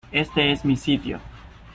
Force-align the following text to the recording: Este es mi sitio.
Este 0.11 0.51
es 0.51 0.65
mi 0.65 0.77
sitio. 0.77 1.19